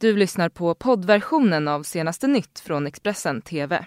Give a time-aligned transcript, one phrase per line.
[0.00, 3.84] Du lyssnar på poddversionen av senaste nytt från Expressen TV.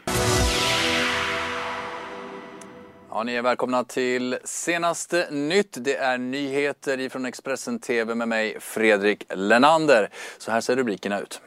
[3.10, 5.78] Ja, ni är välkomna till senaste nytt.
[5.80, 10.10] Det är nyheter från Expressen TV med mig Fredrik Lenander.
[10.38, 11.42] Så här ser rubrikerna ut.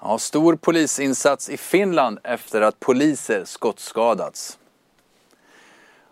[0.00, 4.58] Ja, stor polisinsats i Finland efter att poliser skottskadats.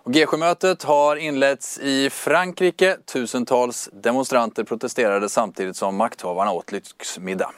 [0.04, 2.96] G7-mötet har inletts i Frankrike.
[3.04, 7.50] Tusentals demonstranter protesterade samtidigt som makthavarna åt lyxmiddag.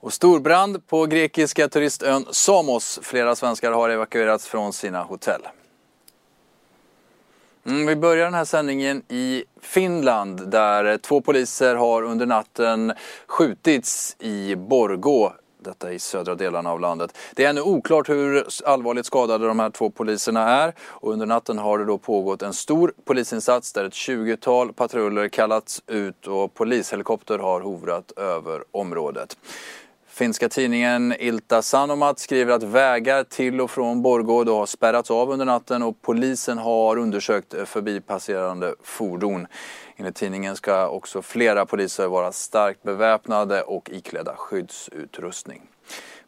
[0.00, 2.98] Och storbrand på grekiska turistön Samos.
[3.02, 5.42] Flera svenskar har evakuerats från sina hotell.
[7.66, 12.92] Mm, vi börjar den här sändningen i Finland där två poliser har under natten
[13.26, 15.32] skjutits i Borgå
[15.68, 17.16] detta i södra delarna av landet.
[17.34, 21.58] Det är ännu oklart hur allvarligt skadade de här två poliserna är och under natten
[21.58, 27.38] har det då pågått en stor polisinsats där ett 20-tal patruller kallats ut och polishelikopter
[27.38, 29.36] har hovrat över området.
[30.18, 35.46] Finska tidningen Ilta Sanomat skriver att vägar till och från Borgård har spärrats av under
[35.46, 39.46] natten och polisen har undersökt förbipasserande fordon.
[39.96, 45.62] Enligt tidningen ska också flera poliser vara starkt beväpnade och iklädda skyddsutrustning.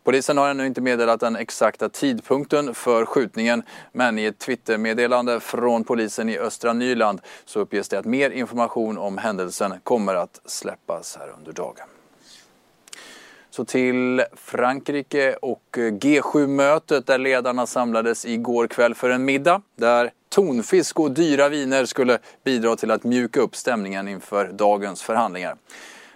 [0.05, 5.85] Polisen har ännu inte meddelat den exakta tidpunkten för skjutningen men i ett Twittermeddelande från
[5.85, 11.17] polisen i östra Nyland så uppges det att mer information om händelsen kommer att släppas
[11.17, 11.90] här under dagen.
[13.51, 20.11] Så till Frankrike och eh, G7-mötet där ledarna samlades igår kväll för en middag där
[20.29, 25.57] tonfisk och dyra viner skulle bidra till att mjuka upp stämningen inför dagens förhandlingar.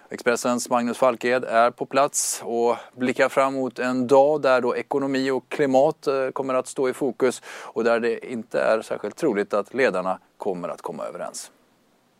[0.09, 5.31] Expressens Magnus Falked är på plats och blickar fram mot en dag där då ekonomi
[5.31, 9.53] och klimat eh, kommer att stå i fokus och där det inte är särskilt troligt
[9.53, 11.51] att ledarna kommer att komma överens.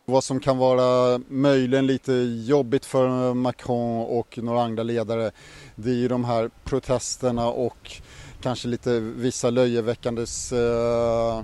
[0.08, 2.12] Vad som kan vara möjligen lite
[2.46, 5.30] jobbigt för Macron och några andra ledare
[5.74, 7.92] det är ju de här protesterna och
[8.42, 11.42] kanske lite vissa löjeväckandes eh, eh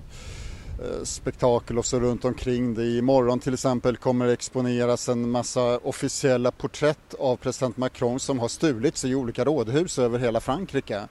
[1.05, 2.87] spektakel och så runt omkring det.
[2.87, 8.49] Imorgon till exempel kommer det exponeras en massa officiella porträtt av president Macron som har
[8.49, 11.09] stulits i olika rådhus över hela Frankrike.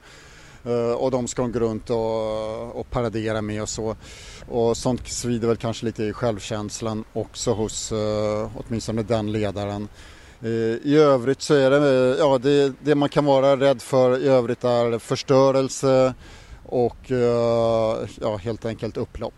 [0.64, 3.96] Eh, och de ska gå runt och, och paradera med och så.
[4.48, 9.88] Och sånt svider väl kanske lite i självkänslan också hos eh, åtminstone den ledaren.
[10.42, 10.48] Eh,
[10.82, 14.64] I övrigt så är det, ja det, det, man kan vara rädd för i övrigt
[14.64, 16.14] är förstörelse
[16.64, 17.10] och
[18.20, 19.34] ja, helt enkelt upplopp.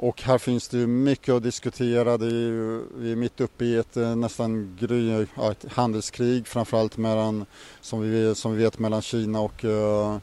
[0.00, 2.18] Och här finns det ju mycket att diskutera.
[2.18, 6.96] Det är ju, vi är mitt uppe i ett eh, nästan gry, ett handelskrig framförallt
[6.96, 7.46] mellan,
[7.80, 10.18] som vi, som vi vet mellan Kina och eh,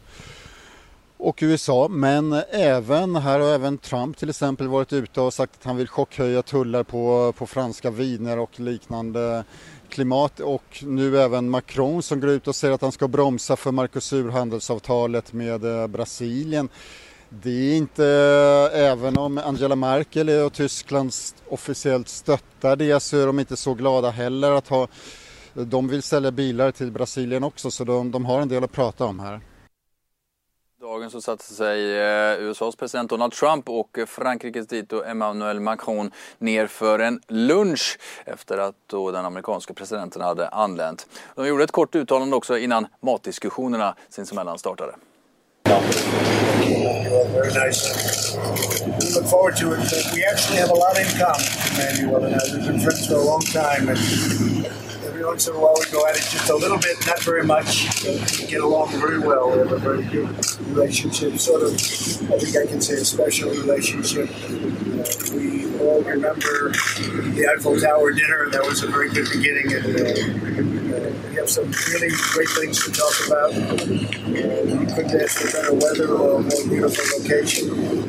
[1.17, 1.87] och USA.
[1.87, 5.87] Men även här har även Trump till exempel varit ute och sagt att han vill
[5.87, 9.43] chockhöja tullar på, på franska viner och liknande
[9.89, 13.71] klimat och nu även Macron som går ut och säger att han ska bromsa för
[13.71, 16.69] Mercosur handelsavtalet med eh, Brasilien.
[17.43, 18.05] Det är inte,
[18.73, 21.11] eh, även om Angela Merkel och Tyskland
[21.49, 24.87] officiellt stöttar det så är de inte så glada heller att ha,
[25.53, 29.05] de vill sälja bilar till Brasilien också så de, de har en del att prata
[29.05, 29.41] om här.
[30.81, 36.67] Dagen så satte sig eh, USAs president Donald Trump och Frankrikes dito Emmanuel Macron ner
[36.67, 41.07] för en lunch efter att då den amerikanska presidenten hade anlänt.
[41.35, 44.95] De gjorde ett kort uttalande också innan matdiskussionerna sinsemellan startade.
[45.65, 48.35] You are very nice.
[48.85, 49.79] We look forward to it.
[50.13, 52.39] We actually have a lot in common, Emmanuel and I.
[52.53, 53.97] We've been friends for a long time, and
[55.25, 58.03] once in a while we go at it just a little bit, not very much.
[58.39, 59.51] We get along very well.
[59.51, 60.29] We have a very good
[60.67, 64.29] relationship, sort of, I think I can say a special relationship.
[64.29, 68.49] Uh, we all remember the Eiffel Tower dinner.
[68.51, 72.91] That was a very good beginning, and uh, we have some really great things to
[72.91, 73.53] talk about.
[73.53, 73.85] Uh,
[74.79, 78.04] we couldn't ask for better weather or a more beautiful location.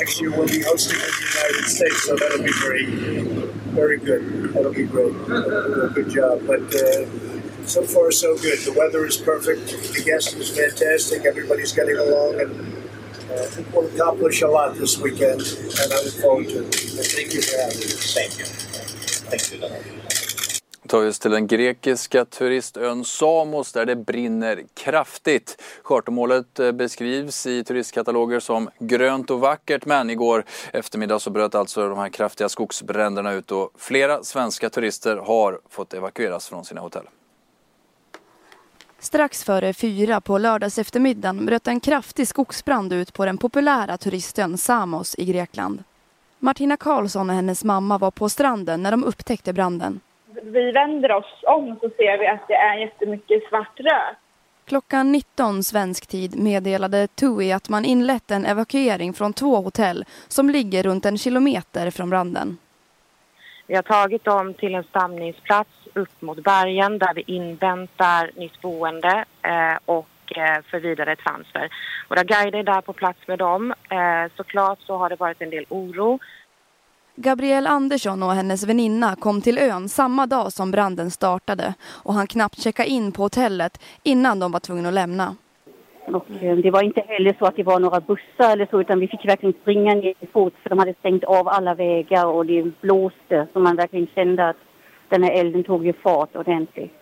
[0.00, 4.52] Next year we'll be hosting in the United States, so that'll be great very good.
[4.52, 5.12] That'll be great.
[5.12, 6.42] do a good job.
[6.46, 7.06] But uh,
[7.66, 8.58] so far, so good.
[8.60, 9.66] The weather is perfect.
[9.68, 11.24] The guest is fantastic.
[11.24, 12.50] Everybody's getting along, and
[13.30, 16.74] uh, we'll accomplish a lot this weekend, and I look forward to it.
[16.74, 17.86] thank you for having me.
[17.86, 18.44] Thank you.
[18.44, 19.99] Thank you,
[20.90, 25.62] tar vi oss till den grekiska turistön Samos där det brinner kraftigt.
[25.82, 31.88] Chartermålet eh, beskrivs i turistkataloger som grönt och vackert men igår eftermiddag så bröt alltså
[31.88, 37.04] de här kraftiga skogsbränderna ut och flera svenska turister har fått evakueras från sina hotell.
[38.98, 44.58] Strax före fyra på lördags eftermiddagen bröt en kraftig skogsbrand ut på den populära turistön
[44.58, 45.82] Samos i Grekland.
[46.38, 50.00] Martina Karlsson och hennes mamma var på stranden när de upptäckte branden
[50.42, 54.16] vi vänder oss om så ser vi att det är jättemycket svart rök.
[54.64, 60.50] Klockan 19 svensk tid meddelade TUI att man inlett en evakuering från två hotell som
[60.50, 62.58] ligger runt en kilometer från branden.
[63.66, 69.24] Vi har tagit dem till en stamningsplats upp mot bergen där vi inväntar nytt boende
[69.42, 71.68] eh, och eh, för vidare transfer.
[72.08, 73.74] Våra guider är där på plats med dem.
[73.90, 76.18] Eh, såklart så har det varit en del oro.
[77.22, 82.26] Gabrielle Andersson och hennes väninna kom till ön samma dag som branden startade och han
[82.26, 85.36] knappt checka in på hotellet innan de var tvungna att lämna.
[86.06, 89.00] Och eh, det var inte heller så att det var några bussar eller så utan
[89.00, 92.80] vi fick verkligen springa ner fort för de hade stängt av alla vägar och det
[92.80, 94.56] blåste så man verkligen kände att
[95.08, 96.92] den här elden tog ju fart ordentligt.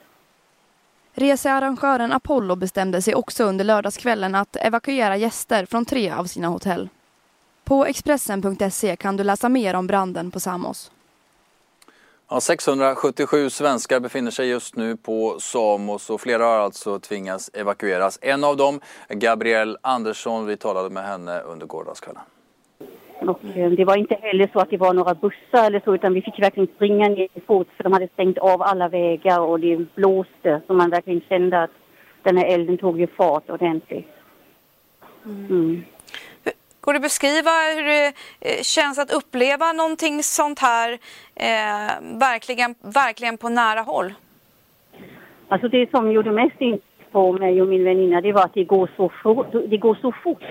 [1.14, 6.88] Researrangören Apollo bestämde sig också under lördagskvällen att evakuera gäster från tre av sina hotell.
[7.68, 10.92] På Expressen.se kan du läsa mer om branden på Samos.
[12.30, 18.18] Ja, 677 svenskar befinner sig just nu på Samos och flera har alltså tvingats evakueras.
[18.22, 20.46] En av dem är Gabrielle Andersson.
[20.46, 22.22] Vi talade med henne under gårdagskvällen.
[23.20, 26.14] Och eh, det var inte heller så att det var några bussar eller så utan
[26.14, 29.94] vi fick verkligen springa ner fort för de hade stängt av alla vägar och det
[29.94, 31.70] blåste så man verkligen kände att
[32.22, 34.08] den här elden tog ju fart ordentligt.
[35.24, 35.82] Mm.
[36.88, 38.06] Går det att beskriva hur det
[38.40, 40.92] eh, känns att uppleva någonting sånt här
[41.48, 44.14] eh, verkligen, verkligen på nära håll?
[45.48, 48.64] Alltså det som gjorde mest intryck på mig och min väninna det var att det
[48.64, 49.52] går så fort.
[49.52, 50.42] Det går så fort.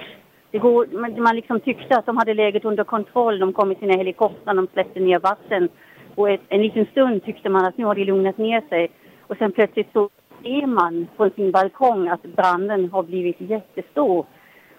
[0.52, 0.88] Det går,
[1.22, 3.40] man liksom tyckte att de hade läget under kontroll.
[3.40, 5.70] De kom i sina helikoptrar, de släppte ner vatten.
[6.16, 8.92] Och ett, en liten stund tyckte man att nu har det lugnat ner sig.
[9.28, 10.10] Och sen plötsligt så
[10.44, 14.26] ser man på sin balkong att branden har blivit jättestor.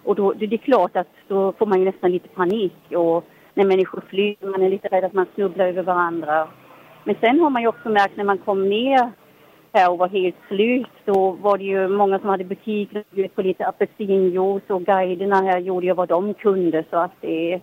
[0.04, 2.76] Och då, det är klart att då får man ju nästan lite panik.
[2.94, 3.24] Och
[3.54, 6.48] när människor flyr, man är lite rädd att man snubblar över varandra.
[7.04, 9.10] Men sen har man ju också märkt när man kom ner
[9.72, 13.34] här och var helt slut, då var det ju många som hade butiker och bjöd
[13.34, 17.60] på lite apelsinjuice och guiderna här gjorde ju vad de kunde så att det är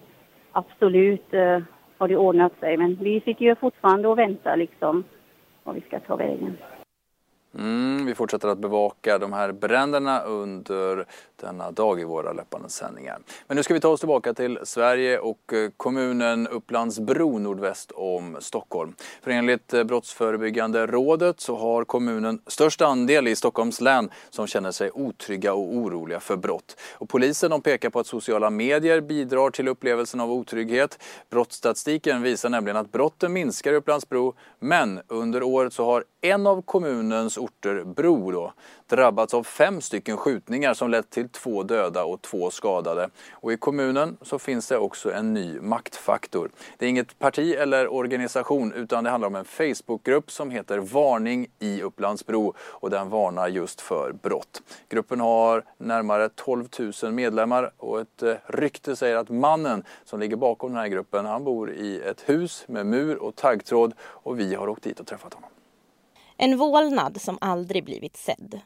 [0.51, 1.59] absolut eh,
[1.97, 2.77] har det ordnat sig.
[2.77, 5.03] Men vi sitter ju fortfarande och väntar liksom
[5.63, 6.57] vad vi ska ta vägen.
[7.57, 11.05] Mm, vi fortsätter att bevaka de här bränderna under
[11.35, 13.19] denna dag i våra löpande sändningar.
[13.47, 18.37] Men nu ska vi ta oss tillbaka till Sverige och eh, kommunen Upplandsbro nordväst om
[18.39, 18.95] Stockholm.
[19.21, 24.71] För enligt eh, Brottsförebyggande rådet så har kommunen störst andel i Stockholms län som känner
[24.71, 26.77] sig otrygga och oroliga för brott.
[26.93, 30.99] Och polisen de pekar på att sociala medier bidrar till upplevelsen av otrygghet.
[31.29, 36.61] Brottsstatistiken visar nämligen att brotten minskar i Upplandsbro men under året så har en av
[36.61, 38.53] kommunens orter, Bro, då,
[38.87, 43.09] drabbats av fem stycken skjutningar som lett till två döda och två skadade.
[43.31, 46.49] Och i kommunen så finns det också en ny maktfaktor.
[46.77, 51.47] Det är inget parti eller organisation utan det handlar om en Facebookgrupp som heter Varning
[51.59, 54.61] i Upplandsbro och den varnar just för brott.
[54.89, 56.67] Gruppen har närmare 12
[57.03, 61.25] 000 medlemmar och ett eh, rykte säger att mannen som ligger bakom den här gruppen
[61.25, 65.07] han bor i ett hus med mur och taggtråd och vi har åkt dit och
[65.07, 65.54] träffat honom.
[66.37, 68.59] En vålnad som aldrig blivit sedd.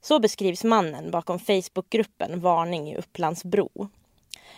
[0.00, 3.88] Så beskrivs mannen bakom Facebookgruppen Varning i Upplandsbro.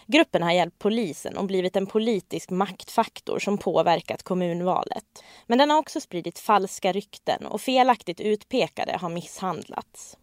[0.07, 5.25] Gruppen har hjälpt polisen och blivit en politisk maktfaktor som påverkat kommunvalet.
[5.47, 10.17] Men den har också spridit falska rykten och felaktigt utpekade har misshandlats.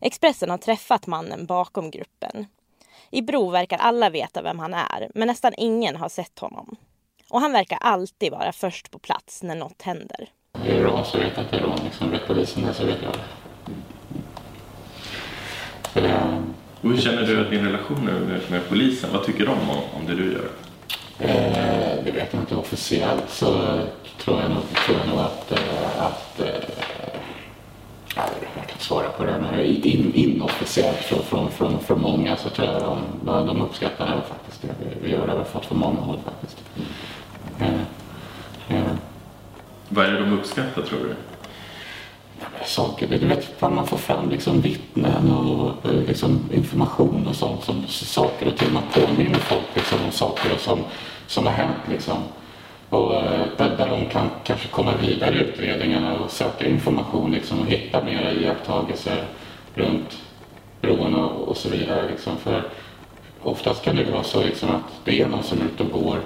[0.00, 2.46] Expressen har träffat mannen bakom gruppen.
[3.10, 6.76] I Bro verkar alla veta vem han är, men nästan ingen har sett honom.
[7.28, 10.30] Och han verkar alltid vara först på plats när något händer.
[10.90, 11.78] Är Ron så vet jag att Ron.
[11.84, 13.20] Liksom, vet polisen det vet jag det.
[16.82, 19.10] Och hur känner du att din relation är med polisen?
[19.12, 20.48] Vad tycker de om, om det du gör?
[21.18, 23.46] Eh, det vet jag inte officiellt så
[24.18, 26.46] tror jag nog, tror jag nog att, eh, att eh,
[28.16, 32.48] jag kan inte svara på det, men in, inofficiellt från, från, från, från många så
[32.48, 34.64] tror jag de, de uppskattar det faktiskt.
[34.64, 34.68] Vi,
[35.02, 36.62] vi gör det fått från många håll faktiskt.
[36.76, 37.74] Mm.
[37.74, 37.86] Mm.
[39.92, 41.14] Vad är det de uppskattar tror du?
[42.64, 43.06] saker.
[43.08, 47.64] Du vet, man får fram liksom vittnen och eh, liksom information och sånt.
[47.64, 48.72] Som, saker och ting.
[48.72, 50.78] Man påminner folk liksom om saker som,
[51.26, 51.78] som har hänt.
[51.90, 52.16] Liksom.
[52.88, 53.12] Och
[53.56, 58.04] där, där de kan kanske komma vidare i utredningarna och söka information liksom, och hitta
[58.04, 59.24] mera iakttagelser
[59.74, 60.18] runt
[60.80, 62.08] bron och, och så vidare.
[62.10, 62.36] Liksom.
[62.36, 62.62] För
[63.42, 66.18] oftast kan det vara så liksom, att det är någon som är ute och går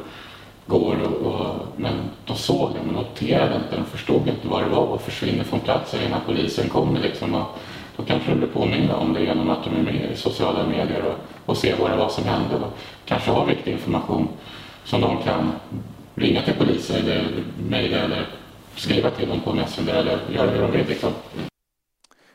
[0.67, 1.95] går och, och, men
[2.27, 5.61] de såg det men noterade inte, de förstod inte vad det var och försvinner från
[5.61, 7.35] platsen innan polisen kommer liksom.
[7.35, 7.59] Och
[7.97, 11.03] då kanske de blir påminda om det genom att de är med i sociala medier
[11.03, 14.29] och, och ser vad det var som hände och kanske har viktig information
[14.85, 15.53] som de kan
[16.15, 17.25] ringa till polisen eller
[17.69, 18.27] mejla eller
[18.77, 20.89] skriva till dem på Messenger eller göra hur de vill.
[20.89, 21.11] Liksom.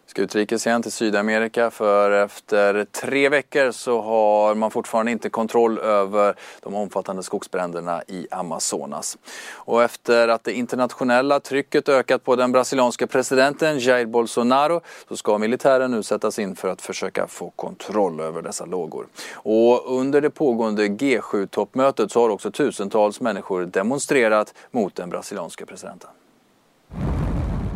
[0.09, 5.79] Ska utrikes igen till Sydamerika för efter tre veckor så har man fortfarande inte kontroll
[5.79, 9.17] över de omfattande skogsbränderna i Amazonas.
[9.51, 15.37] Och efter att det internationella trycket ökat på den brasilianska presidenten Jair Bolsonaro så ska
[15.37, 19.07] militären nu sättas in för att försöka få kontroll över dessa lågor.
[19.33, 26.09] Och under det pågående G7-toppmötet så har också tusentals människor demonstrerat mot den brasilianska presidenten.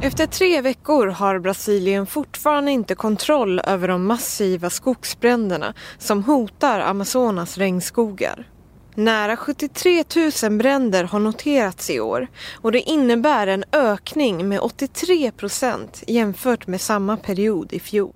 [0.03, 7.57] Efter tre veckor har Brasilien fortfarande inte kontroll över de massiva skogsbränderna som hotar Amazonas
[7.57, 8.50] regnskogar.
[8.95, 10.03] Nära 73
[10.43, 12.27] 000 bränder har noterats i år
[12.62, 18.13] och det innebär en ökning med 83 procent jämfört med samma period i fjol.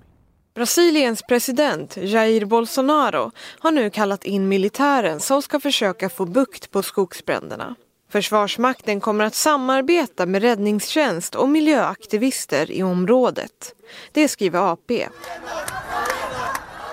[0.54, 6.82] Brasiliens president Jair Bolsonaro har nu kallat in militären som ska försöka få bukt på
[6.82, 7.74] skogsbränderna.
[8.10, 13.74] Försvarsmakten kommer att samarbeta med räddningstjänst och miljöaktivister i området.
[14.12, 15.08] Det skriver AP.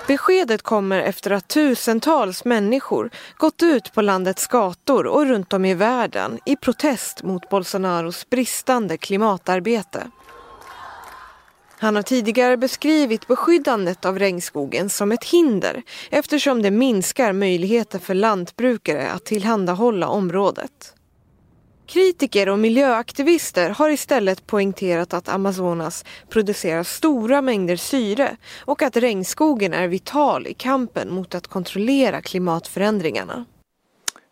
[0.06, 5.74] Beskedet kommer efter att tusentals människor gått ut på landets gator och runt om i
[5.74, 10.10] världen i protest mot Bolsonaros bristande klimatarbete.
[11.78, 18.14] Han har tidigare beskrivit beskyddandet av regnskogen som ett hinder eftersom det minskar möjligheter för
[18.14, 20.95] lantbrukare att tillhandahålla området.
[21.86, 29.74] Kritiker och miljöaktivister har istället poängterat att Amazonas producerar stora mängder syre och att regnskogen
[29.74, 33.44] är vital i kampen mot att kontrollera klimatförändringarna.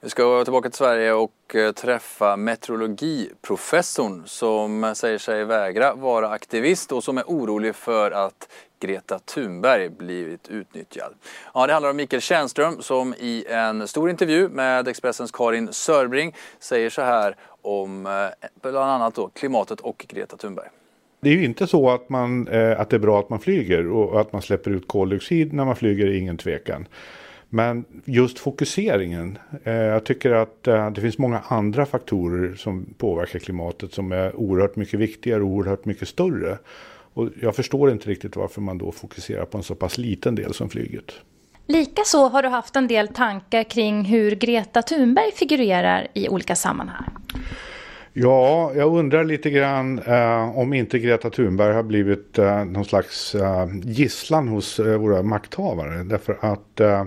[0.03, 6.93] Vi ska tillbaka till Sverige och eh, träffa meteorologiprofessorn som säger sig vägra vara aktivist
[6.93, 8.49] och som är orolig för att
[8.87, 11.15] Greta Thunberg blivit utnyttjad.
[11.55, 16.35] Ja, det handlar om Mikael Tjernström som i en stor intervju med Expressens Karin Sörbring
[16.59, 18.13] säger så här om eh,
[18.63, 20.69] bland annat då klimatet och Greta Thunberg.
[21.21, 23.87] Det är ju inte så att, man, eh, att det är bra att man flyger
[23.89, 26.87] och att man släpper ut koldioxid när man flyger är ingen tvekan.
[27.49, 29.39] Men just fokuseringen.
[29.65, 34.37] Eh, jag tycker att eh, det finns många andra faktorer som påverkar klimatet som är
[34.37, 36.59] oerhört mycket viktigare och oerhört mycket större.
[37.15, 40.55] Och jag förstår inte riktigt varför man då fokuserar på en så pass liten del
[40.55, 41.13] som flyget.
[41.67, 47.11] Likaså har du haft en del tankar kring hur Greta Thunberg figurerar i olika sammanhang.
[48.13, 53.35] Ja, jag undrar lite grann eh, om inte Greta Thunberg har blivit eh, någon slags
[53.35, 56.03] eh, gisslan hos eh, våra makthavare.
[56.03, 57.05] Därför att eh,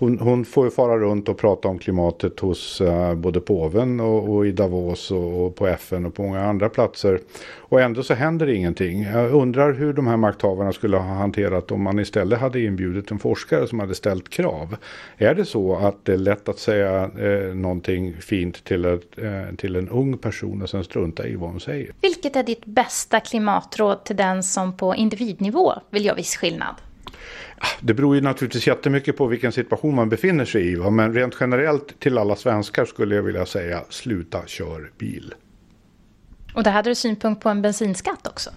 [0.00, 4.34] hon, hon, får ju fara runt och prata om klimatet hos uh, både påven och,
[4.34, 7.20] och, i Davos och, och, på FN och på många andra platser.
[7.58, 9.02] Och ändå så händer det ingenting.
[9.02, 13.18] Jag undrar hur de här makthavarna skulle ha hanterat om man istället hade inbjudit en
[13.18, 14.76] forskare som hade ställt krav.
[15.18, 19.54] Är det så att det är lätt att säga eh, någonting fint till, ett, eh,
[19.56, 21.92] till en ung person och sen strunta i vad hon säger?
[22.00, 26.74] Vilket är ditt bästa klimatråd till den som på individnivå vill göra viss skillnad?
[27.80, 30.74] Det beror ju naturligtvis jättemycket på vilken situation man befinner sig i.
[30.74, 30.90] Va?
[30.90, 35.34] Men rent generellt till alla svenskar skulle jag vilja säga sluta kör bil.
[36.54, 38.50] Och där hade du synpunkt på en bensinskatt också?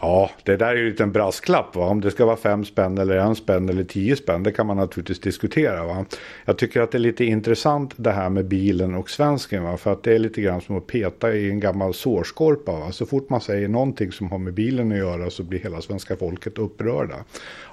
[0.00, 1.76] Ja, det där är ju en liten brasklapp.
[1.76, 1.86] Va?
[1.86, 4.76] Om det ska vara fem spänn eller en spänn eller tio spänn, det kan man
[4.76, 5.84] naturligtvis diskutera.
[5.84, 6.04] Va?
[6.44, 9.62] Jag tycker att det är lite intressant det här med bilen och svensken.
[9.62, 9.76] Va?
[9.76, 12.72] För att det är lite grann som att peta i en gammal sårskorpa.
[12.72, 12.92] Va?
[12.92, 16.16] Så fort man säger någonting som har med bilen att göra så blir hela svenska
[16.16, 17.16] folket upprörda.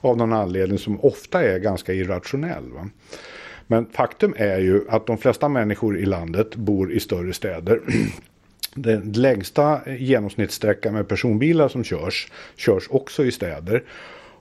[0.01, 2.71] Av någon anledning som ofta är ganska irrationell.
[2.71, 2.89] Va?
[3.67, 7.81] Men faktum är ju att de flesta människor i landet bor i större städer.
[8.77, 13.83] Den längsta genomsnittssträckan med personbilar som körs, körs också i städer.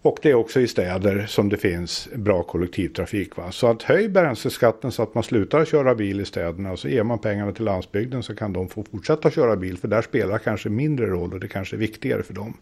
[0.02, 3.36] Och det är också i städer som det finns bra kollektivtrafik.
[3.36, 3.52] Va?
[3.52, 7.02] Så att höj bränsleskatten så att man slutar köra bil i städerna och så ger
[7.02, 10.68] man pengarna till landsbygden så kan de få fortsätta köra bil för där spelar kanske
[10.68, 12.56] mindre roll och det kanske är viktigare för dem.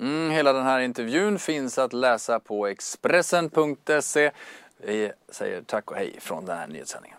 [0.00, 4.30] Mm, hela den här intervjun finns att läsa på Expressen.se.
[4.86, 7.18] Vi säger tack och hej från den här nyhetssändningen.